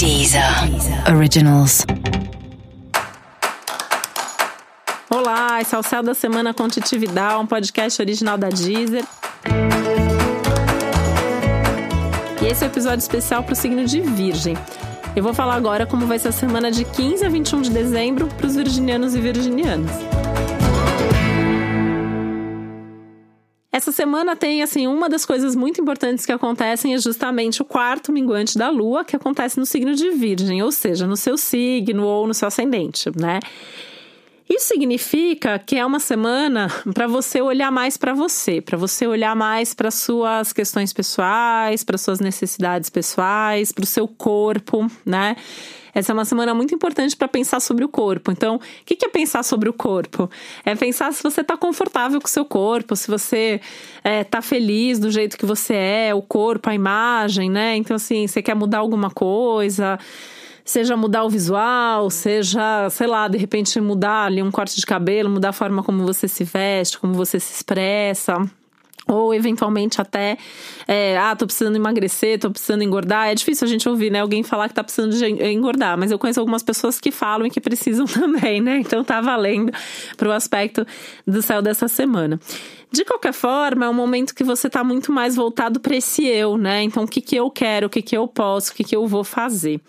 [0.00, 0.42] Deezer
[1.14, 1.84] Originals.
[5.10, 6.70] Olá, esse é o Céu da Semana com
[7.38, 9.04] um podcast original da Deezer.
[12.40, 14.56] E esse é o um episódio especial para o signo de Virgem.
[15.14, 18.26] Eu vou falar agora como vai ser a semana de 15 a 21 de dezembro
[18.26, 19.90] para os virginianos e virginianas.
[23.72, 28.12] Essa semana tem, assim, uma das coisas muito importantes que acontecem é justamente o quarto
[28.12, 32.26] minguante da lua, que acontece no signo de Virgem, ou seja, no seu signo ou
[32.26, 33.38] no seu ascendente, né?
[34.50, 39.36] Isso significa que é uma semana para você olhar mais para você, para você olhar
[39.36, 45.36] mais para suas questões pessoais, para suas necessidades pessoais, para o seu corpo, né?
[45.94, 48.32] Essa é uma semana muito importante para pensar sobre o corpo.
[48.32, 50.28] Então, o que é pensar sobre o corpo?
[50.64, 53.60] É pensar se você está confortável com o seu corpo, se você
[54.04, 57.76] está é, feliz do jeito que você é, o corpo, a imagem, né?
[57.76, 59.96] Então, assim, você quer mudar alguma coisa
[60.64, 65.30] seja mudar o visual, seja, sei lá, de repente mudar ali um corte de cabelo,
[65.30, 68.36] mudar a forma como você se veste, como você se expressa.
[69.06, 70.38] Ou eventualmente até,
[70.86, 73.28] é, ah, tô precisando emagrecer, tô precisando engordar.
[73.28, 74.20] É difícil a gente ouvir, né?
[74.20, 75.98] Alguém falar que tá precisando engordar.
[75.98, 78.78] Mas eu conheço algumas pessoas que falam e que precisam também, né?
[78.78, 79.72] Então tá valendo
[80.16, 80.86] pro aspecto
[81.26, 82.38] do céu dessa semana.
[82.92, 86.56] De qualquer forma, é um momento que você tá muito mais voltado para esse eu,
[86.56, 86.82] né?
[86.82, 89.06] Então, o que que eu quero, o que que eu posso, o que que eu
[89.06, 89.80] vou fazer.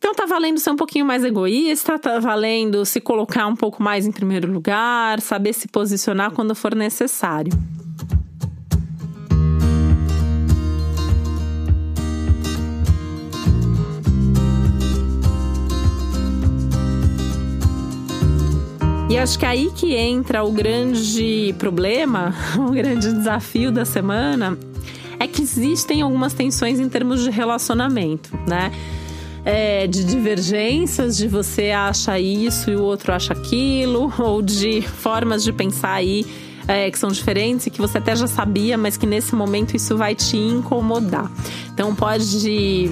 [0.00, 4.06] Então tá valendo ser um pouquinho mais egoísta, tá valendo se colocar um pouco mais
[4.06, 7.52] em primeiro lugar, saber se posicionar quando for necessário.
[19.10, 24.56] E acho que é aí que entra o grande problema, o grande desafio da semana,
[25.18, 28.72] é que existem algumas tensões em termos de relacionamento, né?
[29.44, 35.42] É, de divergências, de você acha isso e o outro acha aquilo, ou de formas
[35.42, 36.26] de pensar aí
[36.68, 39.96] é, que são diferentes e que você até já sabia, mas que nesse momento isso
[39.96, 41.30] vai te incomodar.
[41.72, 42.90] Então pode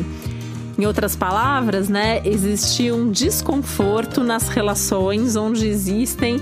[0.78, 6.40] em outras palavras, né, existe um desconforto nas relações onde existem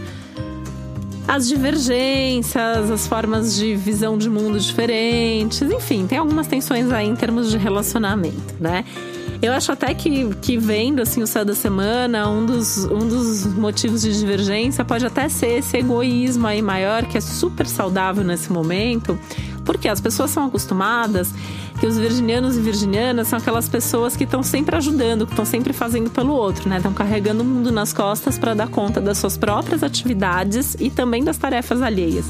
[1.26, 7.16] as divergências, as formas de visão de mundo diferentes, enfim, tem algumas tensões aí em
[7.16, 8.84] termos de relacionamento, né?
[9.42, 13.44] Eu acho até que, que vendo assim o céu da semana, um dos, um dos
[13.46, 18.50] motivos de divergência pode até ser esse egoísmo aí maior, que é super saudável nesse
[18.50, 19.18] momento,
[19.64, 21.32] porque as pessoas são acostumadas
[21.78, 25.72] que os virginianos e virginianas são aquelas pessoas que estão sempre ajudando, que estão sempre
[25.72, 26.78] fazendo pelo outro, né?
[26.78, 31.22] Estão carregando o mundo nas costas para dar conta das suas próprias atividades e também
[31.22, 32.24] das tarefas alheias.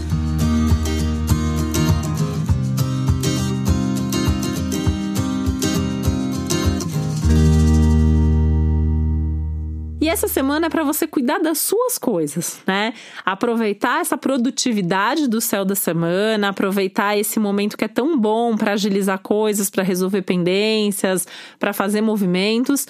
[10.16, 12.94] Essa semana é para você cuidar das suas coisas, né?
[13.22, 18.72] Aproveitar essa produtividade do céu da semana, aproveitar esse momento que é tão bom para
[18.72, 21.28] agilizar coisas, para resolver pendências,
[21.58, 22.86] para fazer movimentos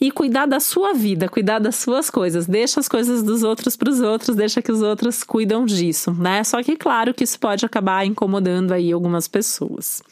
[0.00, 2.46] e cuidar da sua vida, cuidar das suas coisas.
[2.46, 6.44] Deixa as coisas dos outros para os outros, deixa que os outros cuidam disso, né?
[6.44, 10.02] Só que claro que isso pode acabar incomodando aí algumas pessoas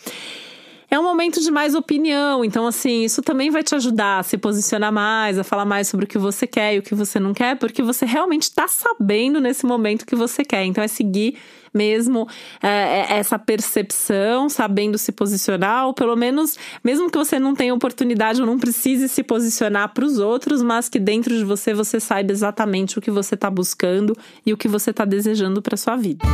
[0.90, 2.44] é um momento de mais opinião.
[2.44, 6.04] Então, assim, isso também vai te ajudar a se posicionar mais, a falar mais sobre
[6.04, 9.40] o que você quer e o que você não quer, porque você realmente está sabendo
[9.40, 10.64] nesse momento o que você quer.
[10.64, 11.36] Então, é seguir
[11.72, 12.26] mesmo
[12.62, 17.74] é, é, essa percepção, sabendo se posicionar, ou pelo menos, mesmo que você não tenha
[17.74, 22.00] oportunidade ou não precise se posicionar para os outros, mas que dentro de você você
[22.00, 25.96] saiba exatamente o que você está buscando e o que você está desejando para sua
[25.96, 26.24] vida.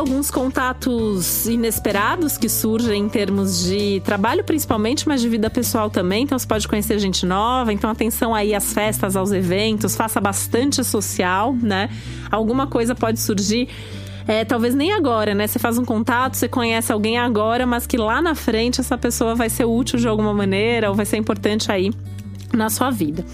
[0.00, 6.24] Alguns contatos inesperados que surgem em termos de trabalho, principalmente, mas de vida pessoal também.
[6.24, 7.72] Então, você pode conhecer gente nova.
[7.72, 11.90] Então, atenção aí às festas, aos eventos, faça bastante social, né?
[12.30, 13.68] Alguma coisa pode surgir.
[14.26, 15.46] É, talvez nem agora, né?
[15.46, 19.34] Você faz um contato, você conhece alguém agora, mas que lá na frente essa pessoa
[19.34, 21.90] vai ser útil de alguma maneira ou vai ser importante aí
[22.52, 23.24] na sua vida.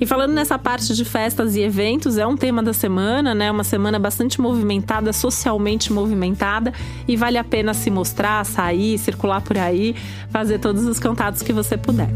[0.00, 3.50] E falando nessa parte de festas e eventos, é um tema da semana, né?
[3.50, 6.72] Uma semana bastante movimentada, socialmente movimentada,
[7.06, 9.94] e vale a pena se mostrar, sair, circular por aí,
[10.30, 12.08] fazer todos os contatos que você puder.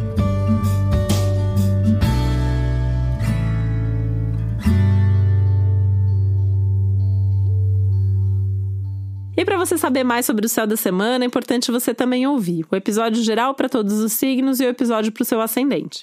[9.38, 12.66] E para você saber mais sobre o céu da semana, é importante você também ouvir
[12.72, 16.02] o episódio geral para todos os signos e o episódio para o seu ascendente.